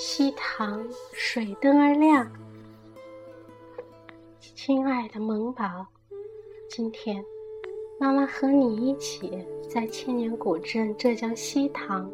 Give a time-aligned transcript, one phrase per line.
[0.00, 2.30] 西塘水灯儿亮，
[4.54, 5.84] 亲爱的萌宝，
[6.70, 7.20] 今天
[7.98, 12.08] 妈妈和你一起在千年古镇浙江西塘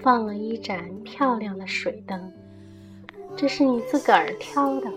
[0.00, 2.32] 放了一盏漂亮的水灯。
[3.36, 4.88] 这是你自个儿挑的，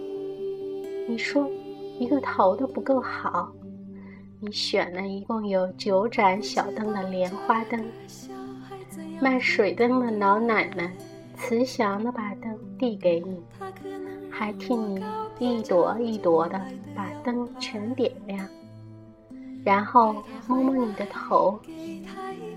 [1.10, 1.50] 你说
[1.98, 3.52] 一个头都不够好，
[4.40, 7.84] 你选了一共有九盏小灯的莲花灯。
[9.20, 10.96] 卖水灯的老奶奶。
[11.38, 13.42] 慈祥的把灯递给你，
[14.30, 15.04] 还替你
[15.40, 16.60] 一朵一朵的
[16.96, 18.46] 把灯全点亮，
[19.64, 20.16] 然后
[20.48, 21.60] 摸摸你的头，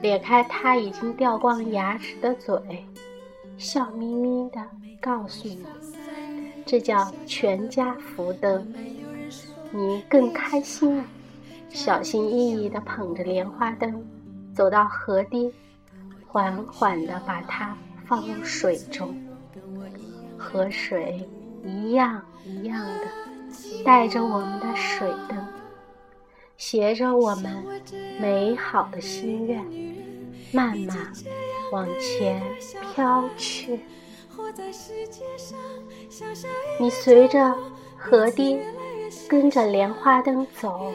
[0.00, 2.84] 咧开他已经掉光牙齿的嘴，
[3.58, 4.60] 笑眯眯的
[5.00, 5.64] 告诉你，
[6.64, 8.66] 这叫全家福灯。
[9.72, 11.04] 你更开心了，
[11.68, 14.04] 小心翼翼的捧着莲花灯，
[14.52, 15.52] 走到河堤，
[16.26, 17.76] 缓缓的把它。
[18.10, 19.14] 放入水中，
[20.36, 21.24] 河水
[21.64, 25.46] 一样一样的带着我们的水灯，
[26.56, 27.64] 携着我们
[28.20, 29.64] 美好的心愿，
[30.50, 31.12] 慢慢
[31.70, 32.42] 往前
[32.92, 33.78] 飘去。
[36.80, 37.54] 你随着
[37.96, 38.58] 河堤，
[39.28, 40.92] 跟着莲花灯走，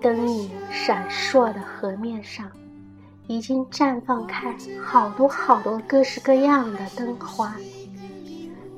[0.00, 2.50] 灯影闪烁的河面上。
[3.26, 7.56] 已经绽放开好多好多各式各样的灯花，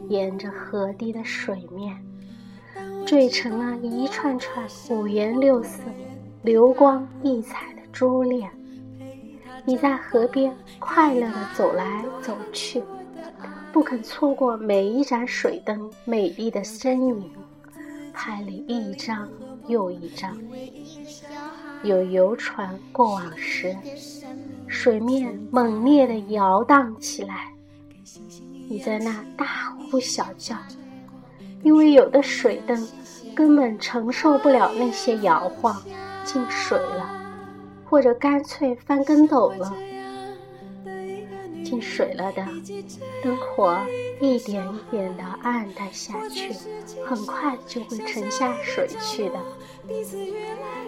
[0.08, 1.96] 沿着河堤的水面，
[3.06, 5.80] 缀成了一串串五颜六色、
[6.42, 8.50] 流光溢彩的珠链。
[9.64, 12.82] 你在河边快乐地走来走去，
[13.72, 17.32] 不肯错过每一盏水灯美丽的身影，
[18.12, 19.26] 拍了一张
[19.66, 20.36] 又一张。
[21.84, 23.76] 有游船过往时，
[24.66, 27.52] 水面猛烈地摇荡起来，
[28.68, 29.46] 你在那大
[29.90, 30.56] 呼小叫，
[31.62, 32.88] 因为有的水灯
[33.34, 35.80] 根本承受不了那些摇晃，
[36.24, 37.08] 进水了，
[37.84, 39.72] 或者干脆翻跟斗了。
[41.64, 42.46] 进水了的
[43.22, 43.76] 灯火
[44.20, 46.52] 一点一点的暗淡下去，
[47.04, 49.34] 很快就会沉下水去的。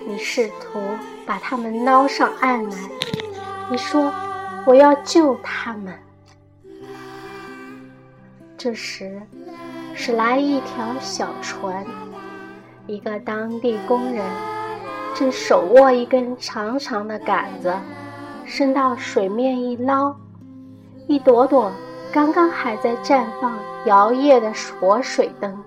[0.07, 0.79] 你试图
[1.25, 2.77] 把他们捞上岸来，
[3.71, 4.13] 你说
[4.67, 5.99] 我要救他们。
[8.57, 9.21] 这时，
[9.95, 11.85] 驶来一条小船，
[12.87, 14.25] 一个当地工人
[15.15, 17.75] 正手握一根长长的杆子，
[18.45, 20.15] 伸到水面一捞，
[21.09, 21.71] 一朵朵
[22.13, 25.63] 刚刚还在绽放摇曳的活水灯，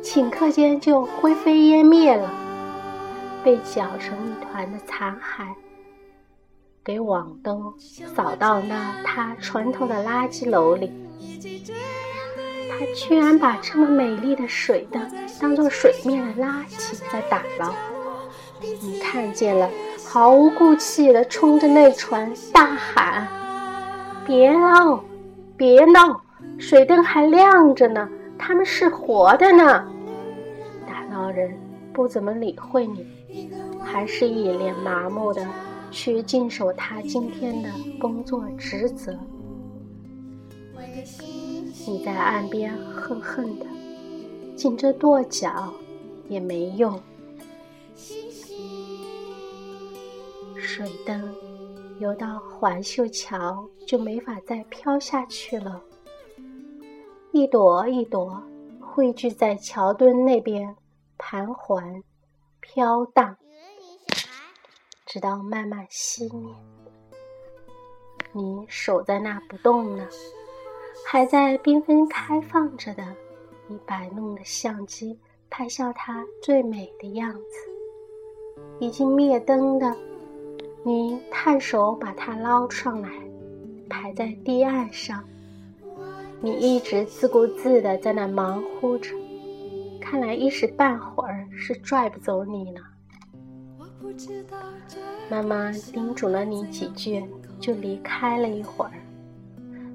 [0.00, 2.32] 顷刻间就灰飞烟灭了。
[3.42, 5.48] 被搅成一团的残骸，
[6.84, 10.92] 给网兜扫到那他船头的垃圾篓里。
[12.70, 15.10] 他居然把这么美丽的水灯
[15.40, 17.74] 当做水面的垃圾在打捞。
[18.80, 19.68] 你看见了，
[20.06, 23.28] 毫无顾忌地冲着那船大喊
[24.26, 25.04] ：“别闹，
[25.56, 26.20] 别闹！
[26.58, 28.08] 水灯还亮着呢，
[28.38, 29.86] 他们是活的呢！”
[30.86, 31.56] 打捞人
[31.92, 33.06] 不怎么理会你。
[33.82, 35.46] 还是一脸麻木的
[35.90, 37.68] 去尽守他今天的
[38.00, 39.16] 工作职责。
[41.86, 43.66] 你在岸边恨恨的，
[44.56, 45.72] 紧着跺脚
[46.28, 46.98] 也没用。
[50.56, 51.22] 水灯
[52.04, 55.82] 游到环秀桥就没法再飘下去了，
[57.32, 58.42] 一朵一朵
[58.78, 60.76] 汇聚在桥墩那边
[61.16, 62.04] 盘桓
[62.60, 63.34] 飘荡。
[65.06, 66.54] 直到慢慢熄灭，
[68.32, 70.06] 你守在那不动呢，
[71.06, 73.02] 还在缤纷开放着的，
[73.66, 78.68] 你摆弄的相机拍下它最美的样子。
[78.78, 79.96] 已经灭灯的，
[80.86, 83.08] 你探手把它捞上来，
[83.88, 85.24] 排在堤岸上。
[86.42, 89.14] 你一直自顾自的在那忙乎着，
[89.98, 92.82] 看来一时半会儿是拽不走你了。
[95.30, 97.24] 妈妈叮嘱了你几句，
[97.58, 98.92] 就离开了一会儿。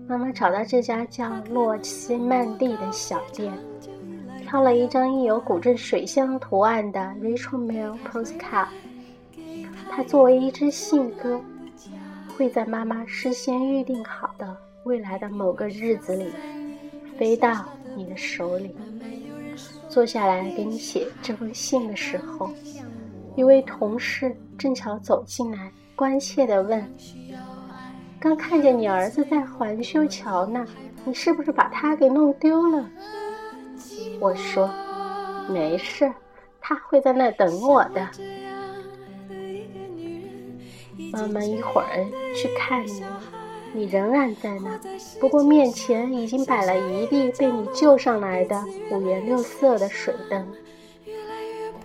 [0.07, 3.53] 妈妈找到这家叫“洛奇曼蒂”的小店，
[4.41, 8.69] 挑了一张印有古镇水乡图案的 Rachel Mail postcard。
[9.99, 11.41] 它作为一支信鸽，
[12.37, 14.55] 会在妈妈事先预定好的
[14.85, 16.31] 未来的某个日子里，
[17.17, 17.65] 飞到
[17.97, 18.73] 你的手里。
[19.89, 22.49] 坐下来给你写这封信的时候。
[23.35, 26.81] 一位同事正巧走进来，关切地问
[28.21, 30.65] ：“刚看见你儿子在环修桥呢，
[31.03, 32.89] 你是不是把他给弄丢了？”
[34.21, 34.69] 我说
[35.51, 36.09] ：“没事，
[36.61, 38.07] 他会在那等我的。”
[41.11, 42.05] 妈妈一会儿
[42.35, 43.03] 去看你，
[43.73, 44.79] 你仍然在那，
[45.19, 50.45] 不过面前已经摆了一地被你救上来的五颜六色的水灯。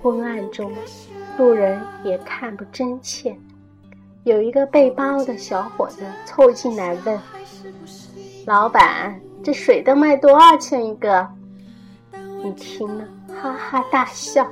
[0.03, 0.71] 昏暗中，
[1.39, 3.35] 路人也看不真切。
[4.25, 7.19] 有一个背包的小伙子凑进来问
[8.47, 11.27] ：“老板，这水灯卖多少钱一个？”
[12.43, 14.47] 你听了，哈哈大笑，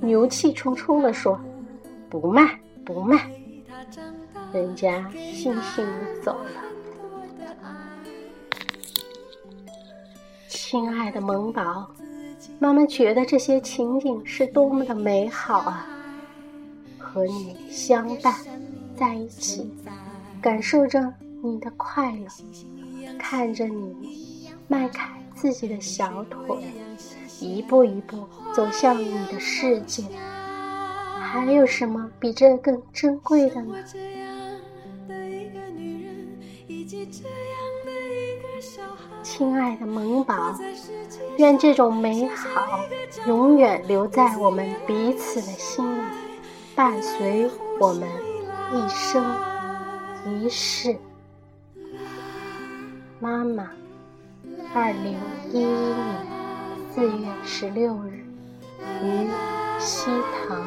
[0.00, 1.38] 牛气冲冲地说
[2.10, 3.30] ：“不卖，不卖。”
[4.52, 6.50] 人家悻悻地走了。
[10.48, 11.90] 亲爱的萌宝，
[12.58, 15.86] 妈妈觉得这些情景是多么的美好啊！
[16.98, 18.32] 和你相伴
[18.96, 19.68] 在一起，
[20.40, 22.28] 感受着你的快乐，
[23.18, 26.56] 看着你迈开自己的小腿，
[27.40, 30.04] 一步一步走向你的世界，
[31.32, 33.74] 还有什么比这更珍贵的呢？
[39.22, 40.58] 亲爱的萌宝，
[41.38, 42.80] 愿这种美好
[43.28, 46.02] 永远留在我们彼此的心里，
[46.74, 47.48] 伴随
[47.78, 48.08] 我们
[48.72, 49.24] 一生
[50.26, 50.96] 一世。
[53.20, 53.70] 妈妈，
[54.74, 55.16] 二零
[55.52, 56.26] 一一年
[56.92, 58.24] 四月十六日，
[59.04, 59.28] 于
[59.78, 60.10] 西
[60.48, 60.66] 塘。